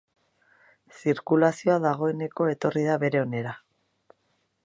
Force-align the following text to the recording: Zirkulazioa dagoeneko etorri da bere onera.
Zirkulazioa 1.01 1.75
dagoeneko 1.83 2.49
etorri 2.55 2.85
da 2.89 2.97
bere 3.05 3.23
onera. 3.27 3.55